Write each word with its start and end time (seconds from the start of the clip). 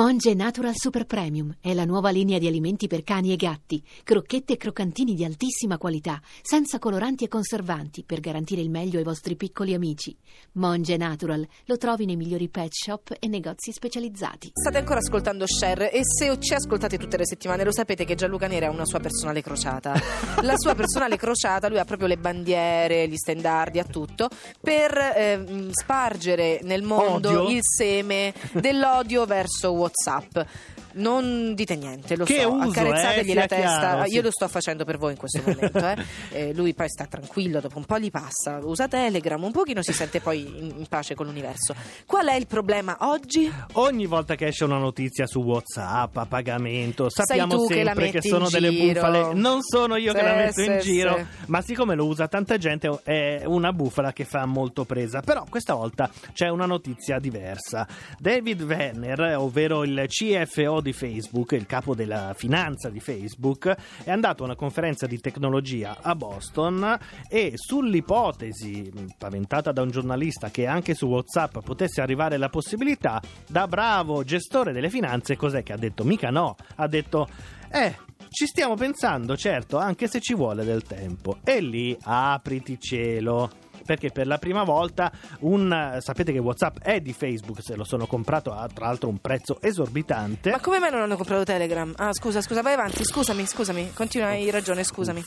Monge 0.00 0.32
Natural 0.32 0.72
Super 0.74 1.04
Premium 1.04 1.54
è 1.60 1.74
la 1.74 1.84
nuova 1.84 2.08
linea 2.08 2.38
di 2.38 2.46
alimenti 2.46 2.86
per 2.86 3.02
cani 3.02 3.32
e 3.32 3.36
gatti, 3.36 3.84
crocchette 4.02 4.54
e 4.54 4.56
croccantini 4.56 5.12
di 5.12 5.26
altissima 5.26 5.76
qualità, 5.76 6.22
senza 6.40 6.78
coloranti 6.78 7.24
e 7.24 7.28
conservanti, 7.28 8.04
per 8.04 8.20
garantire 8.20 8.62
il 8.62 8.70
meglio 8.70 8.96
ai 8.96 9.04
vostri 9.04 9.36
piccoli 9.36 9.74
amici. 9.74 10.16
Monge 10.52 10.96
Natural 10.96 11.46
lo 11.66 11.76
trovi 11.76 12.06
nei 12.06 12.16
migliori 12.16 12.48
pet 12.48 12.72
shop 12.72 13.14
e 13.18 13.28
negozi 13.28 13.72
specializzati. 13.72 14.52
State 14.54 14.78
ancora 14.78 15.00
ascoltando 15.00 15.46
Share 15.46 15.92
e 15.92 16.00
se 16.02 16.34
ci 16.40 16.54
ascoltate 16.54 16.96
tutte 16.96 17.18
le 17.18 17.26
settimane 17.26 17.62
lo 17.62 17.70
sapete 17.70 18.06
che 18.06 18.14
Gianluca 18.14 18.46
Neri 18.46 18.64
ha 18.64 18.70
una 18.70 18.86
sua 18.86 19.00
personale 19.00 19.42
crociata. 19.42 19.92
La 20.40 20.56
sua 20.56 20.74
personale 20.74 21.18
crociata, 21.18 21.68
lui 21.68 21.78
ha 21.78 21.84
proprio 21.84 22.08
le 22.08 22.16
bandiere, 22.16 23.06
gli 23.06 23.16
stendardi, 23.16 23.78
ha 23.78 23.84
tutto, 23.84 24.30
per 24.62 24.96
eh, 24.96 25.68
spargere 25.72 26.60
nel 26.62 26.82
mondo 26.82 27.42
Odio? 27.42 27.50
il 27.50 27.60
seme 27.60 28.32
dell'odio 28.54 29.26
verso 29.26 29.72
WhatsApp. 29.90 30.46
Non 30.94 31.54
dite 31.54 31.76
niente, 31.76 32.16
lo 32.16 32.24
Che 32.24 32.40
so, 32.40 32.52
uso, 32.52 32.68
accarezzategli 32.70 33.30
eh, 33.30 33.34
la 33.34 33.46
testa. 33.46 33.78
chiaro, 33.78 34.04
sì. 34.06 34.14
Io 34.14 34.22
lo 34.22 34.30
sto 34.30 34.48
facendo 34.48 34.84
per 34.84 34.98
voi 34.98 35.12
in 35.12 35.18
questo 35.18 35.42
momento. 35.44 35.78
eh. 35.78 35.98
Eh, 36.40 36.54
lui 36.54 36.74
poi 36.74 36.88
sta 36.88 37.06
tranquillo, 37.06 37.60
dopo 37.60 37.78
un 37.78 37.84
po' 37.84 37.98
gli 37.98 38.10
passa, 38.10 38.60
usa 38.62 38.86
Telegram, 38.88 39.42
un 39.42 39.50
pochino 39.52 39.82
si 39.82 39.92
sente 39.92 40.20
poi 40.20 40.40
in, 40.42 40.72
in 40.78 40.86
pace 40.88 41.14
con 41.14 41.26
l'universo. 41.26 41.74
Qual 42.06 42.26
è 42.26 42.34
il 42.34 42.46
problema 42.46 42.96
oggi? 43.00 43.50
Ogni 43.72 44.06
volta 44.06 44.34
che 44.36 44.46
esce 44.46 44.64
una 44.64 44.78
notizia 44.78 45.26
su 45.26 45.40
WhatsApp 45.40 46.16
a 46.16 46.26
pagamento, 46.26 47.08
sappiamo 47.10 47.66
che 47.66 47.74
sempre 47.74 48.10
che, 48.10 48.20
in 48.22 48.30
sono 48.30 48.48
delle 48.48 48.70
giro. 48.70 49.00
bufale. 49.00 49.34
Non 49.34 49.62
sono 49.62 49.96
io 49.96 50.12
che 50.12 50.18
Sì, 50.20 50.24
la 50.24 50.34
metto 50.34 50.60
in 50.62 50.80
sì, 50.80 50.88
giro, 50.92 51.16
sì. 51.16 51.24
ma 51.46 51.60
siccome 51.62 51.94
lo 51.94 52.06
usa 52.06 52.28
tanta 52.28 52.56
gente 52.58 53.00
è 53.02 53.42
una 53.46 53.72
bufala 53.72 54.12
che 54.12 54.24
fa 54.24 54.46
molto 54.46 54.84
presa. 54.84 55.20
Però 55.20 55.44
questa 55.48 55.74
volta 55.74 56.08
c'è 56.32 56.48
una 56.48 56.66
notizia 56.66 57.18
diversa. 57.18 57.86
David 58.18 58.62
Werner, 58.62 59.36
ovvero 59.36 59.82
il 59.84 60.04
CFO 60.06 60.79
di 60.80 60.92
Facebook, 60.92 61.52
il 61.52 61.66
capo 61.66 61.94
della 61.94 62.34
finanza 62.36 62.88
di 62.88 63.00
Facebook, 63.00 63.74
è 64.04 64.10
andato 64.10 64.42
a 64.42 64.46
una 64.46 64.54
conferenza 64.54 65.06
di 65.06 65.20
tecnologia 65.20 65.98
a 66.00 66.14
Boston 66.14 66.98
e 67.28 67.52
sull'ipotesi 67.54 68.92
paventata 69.16 69.72
da 69.72 69.82
un 69.82 69.90
giornalista 69.90 70.50
che 70.50 70.66
anche 70.66 70.94
su 70.94 71.06
WhatsApp 71.06 71.58
potesse 71.58 72.00
arrivare 72.00 72.36
la 72.36 72.48
possibilità, 72.48 73.20
da 73.46 73.66
bravo 73.66 74.24
gestore 74.24 74.72
delle 74.72 74.90
finanze, 74.90 75.36
cos'è 75.36 75.62
che 75.62 75.72
ha 75.72 75.78
detto? 75.78 76.04
Mica 76.04 76.30
no, 76.30 76.56
ha 76.76 76.86
detto 76.86 77.28
eh 77.72 78.08
ci 78.30 78.46
stiamo 78.46 78.76
pensando, 78.76 79.36
certo, 79.36 79.76
anche 79.78 80.06
se 80.06 80.20
ci 80.20 80.34
vuole 80.34 80.64
del 80.64 80.82
tempo. 80.82 81.38
E 81.42 81.60
lì 81.60 81.96
apriti 82.00 82.78
cielo. 82.78 83.50
Perché 83.90 84.12
per 84.12 84.28
la 84.28 84.38
prima 84.38 84.62
volta 84.62 85.10
un 85.40 85.96
sapete 85.98 86.30
che 86.30 86.38
WhatsApp 86.38 86.76
è 86.78 87.00
di 87.00 87.12
Facebook, 87.12 87.60
se 87.60 87.74
lo 87.74 87.82
sono 87.82 88.06
comprato 88.06 88.52
a 88.52 88.68
tra 88.72 88.86
l'altro 88.86 89.08
un 89.08 89.18
prezzo 89.18 89.60
esorbitante. 89.60 90.50
Ma 90.50 90.60
come 90.60 90.78
mai 90.78 90.92
non 90.92 91.00
hanno 91.00 91.16
comprato 91.16 91.42
Telegram? 91.42 91.92
Ah, 91.96 92.12
scusa, 92.12 92.40
scusa, 92.40 92.62
vai 92.62 92.74
avanti, 92.74 93.02
scusami, 93.02 93.44
scusami, 93.44 93.92
continua, 93.92 94.28
hai 94.28 94.48
ragione, 94.48 94.84
scusami. 94.84 95.24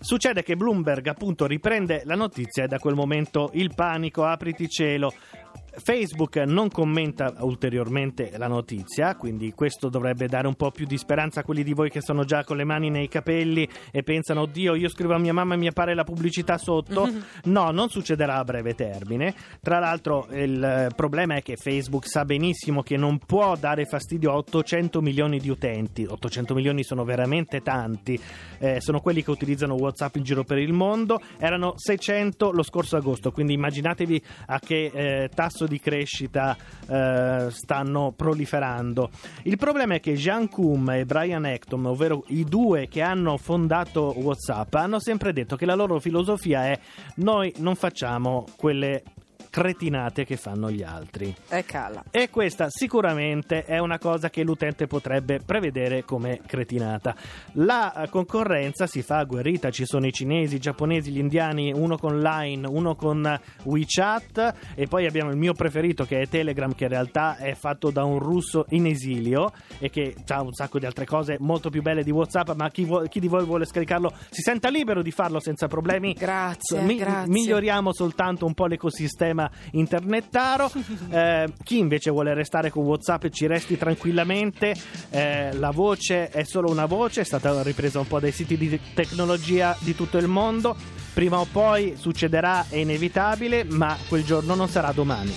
Succede 0.00 0.42
che 0.42 0.56
Bloomberg 0.56 1.06
appunto 1.06 1.46
riprende 1.46 2.02
la 2.04 2.16
notizia 2.16 2.64
e 2.64 2.66
da 2.66 2.80
quel 2.80 2.96
momento 2.96 3.50
il 3.52 3.72
panico, 3.72 4.24
apriti 4.24 4.68
cielo. 4.68 5.12
Facebook 5.70 6.36
non 6.38 6.70
commenta 6.70 7.34
ulteriormente 7.40 8.32
la 8.36 8.48
notizia, 8.48 9.14
quindi 9.16 9.52
questo 9.52 9.88
dovrebbe 9.88 10.26
dare 10.26 10.46
un 10.46 10.54
po' 10.54 10.70
più 10.70 10.86
di 10.86 10.98
speranza 10.98 11.40
a 11.40 11.42
quelli 11.44 11.62
di 11.62 11.72
voi 11.72 11.90
che 11.90 12.00
sono 12.00 12.24
già 12.24 12.44
con 12.44 12.56
le 12.56 12.64
mani 12.64 12.90
nei 12.90 13.08
capelli 13.08 13.68
e 13.90 14.02
pensano, 14.02 14.42
oddio, 14.42 14.74
io 14.74 14.88
scrivo 14.88 15.14
a 15.14 15.18
mia 15.18 15.32
mamma 15.32 15.54
e 15.54 15.58
mi 15.58 15.68
appare 15.68 15.94
la 15.94 16.04
pubblicità 16.04 16.58
sotto. 16.58 17.08
No, 17.44 17.70
non 17.70 17.88
succederà 17.88 18.36
a 18.36 18.44
breve 18.44 18.74
termine. 18.74 19.34
Tra 19.60 19.78
l'altro 19.78 20.26
il 20.32 20.88
problema 20.96 21.36
è 21.36 21.42
che 21.42 21.56
Facebook 21.56 22.08
sa 22.08 22.24
benissimo 22.24 22.82
che 22.82 22.96
non 22.96 23.18
può 23.18 23.56
dare 23.56 23.84
fastidio 23.84 24.32
a 24.32 24.36
800 24.36 25.00
milioni 25.00 25.38
di 25.38 25.48
utenti. 25.48 26.04
800 26.04 26.54
milioni 26.54 26.82
sono 26.82 27.04
veramente 27.04 27.60
tanti, 27.60 28.18
Eh, 28.60 28.80
sono 28.80 29.00
quelli 29.00 29.22
che 29.22 29.30
utilizzano 29.30 29.74
WhatsApp 29.74 30.16
in 30.16 30.24
giro 30.24 30.42
per 30.42 30.58
il 30.58 30.72
mondo. 30.72 31.20
Erano 31.38 31.74
600 31.76 32.50
lo 32.50 32.64
scorso 32.64 32.96
agosto, 32.96 33.30
quindi 33.30 33.52
immaginatevi 33.52 34.20
a 34.46 34.58
che 34.58 34.90
eh, 34.92 35.30
tasso 35.32 35.66
di 35.68 35.78
crescita 35.78 36.56
eh, 36.88 37.46
stanno 37.50 38.12
proliferando. 38.16 39.10
Il 39.44 39.56
problema 39.56 39.94
è 39.94 40.00
che 40.00 40.14
Jean 40.14 40.48
Koum 40.48 40.90
e 40.90 41.04
Brian 41.04 41.44
Acton, 41.44 41.86
ovvero 41.86 42.24
i 42.28 42.44
due 42.44 42.88
che 42.88 43.02
hanno 43.02 43.36
fondato 43.36 44.14
WhatsApp, 44.16 44.74
hanno 44.74 44.98
sempre 44.98 45.32
detto 45.32 45.56
che 45.56 45.66
la 45.66 45.74
loro 45.74 46.00
filosofia 46.00 46.64
è 46.64 46.78
noi 47.16 47.52
non 47.58 47.74
facciamo 47.74 48.46
quelle 48.56 49.02
cretinate 49.58 50.24
che 50.24 50.36
fanno 50.36 50.70
gli 50.70 50.82
altri. 50.82 51.34
E 51.48 51.64
cala. 51.64 52.04
E 52.10 52.30
questa 52.30 52.66
sicuramente 52.68 53.64
è 53.64 53.78
una 53.78 53.98
cosa 53.98 54.30
che 54.30 54.42
l'utente 54.44 54.86
potrebbe 54.86 55.40
prevedere 55.44 56.04
come 56.04 56.40
cretinata. 56.46 57.14
La 57.54 58.06
concorrenza 58.10 58.86
si 58.86 59.02
fa 59.02 59.18
agguerrita, 59.18 59.70
ci 59.70 59.84
sono 59.84 60.06
i 60.06 60.12
cinesi, 60.12 60.56
i 60.56 60.60
giapponesi, 60.60 61.10
gli 61.10 61.18
indiani, 61.18 61.72
uno 61.72 61.96
con 61.96 62.20
Line, 62.20 62.66
uno 62.68 62.94
con 62.94 63.38
WeChat 63.64 64.54
e 64.74 64.86
poi 64.86 65.06
abbiamo 65.06 65.30
il 65.30 65.36
mio 65.36 65.54
preferito 65.54 66.04
che 66.04 66.20
è 66.20 66.28
Telegram 66.28 66.74
che 66.74 66.84
in 66.84 66.90
realtà 66.90 67.36
è 67.36 67.54
fatto 67.54 67.90
da 67.90 68.04
un 68.04 68.18
russo 68.18 68.66
in 68.70 68.86
esilio 68.86 69.52
e 69.78 69.90
che 69.90 70.14
ha 70.28 70.42
un 70.42 70.52
sacco 70.52 70.78
di 70.78 70.86
altre 70.86 71.04
cose 71.04 71.36
molto 71.40 71.70
più 71.70 71.82
belle 71.82 72.04
di 72.04 72.10
WhatsApp, 72.10 72.52
ma 72.52 72.70
chi, 72.70 72.84
vuo- 72.84 73.02
chi 73.08 73.18
di 73.20 73.28
voi 73.28 73.44
vuole 73.44 73.64
scaricarlo 73.64 74.12
si 74.30 74.42
senta 74.42 74.68
libero 74.68 75.02
di 75.02 75.10
farlo 75.10 75.40
senza 75.40 75.66
problemi. 75.66 76.12
Grazie, 76.12 76.80
Mi- 76.82 76.96
grazie. 76.96 77.30
miglioriamo 77.32 77.92
soltanto 77.92 78.46
un 78.46 78.54
po' 78.54 78.66
l'ecosistema 78.66 79.47
internettaro. 79.72 80.70
Eh, 81.10 81.52
chi 81.62 81.78
invece 81.78 82.10
vuole 82.10 82.34
restare 82.34 82.70
con 82.70 82.84
WhatsApp 82.84 83.26
ci 83.28 83.46
resti 83.46 83.76
tranquillamente. 83.76 84.74
Eh, 85.10 85.52
la 85.54 85.70
voce 85.70 86.28
è 86.28 86.44
solo 86.44 86.70
una 86.70 86.86
voce, 86.86 87.22
è 87.22 87.24
stata 87.24 87.62
ripresa 87.62 87.98
un 87.98 88.06
po' 88.06 88.20
dai 88.20 88.32
siti 88.32 88.56
di 88.56 88.78
tecnologia 88.94 89.76
di 89.80 89.94
tutto 89.94 90.18
il 90.18 90.28
mondo. 90.28 90.76
Prima 91.14 91.38
o 91.38 91.46
poi 91.50 91.94
succederà, 91.96 92.66
è 92.68 92.76
inevitabile, 92.76 93.64
ma 93.64 93.96
quel 94.08 94.24
giorno 94.24 94.54
non 94.54 94.68
sarà 94.68 94.92
domani. 94.92 95.32